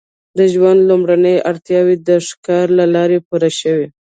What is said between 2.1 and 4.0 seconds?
ښکار له لارې پوره شوې.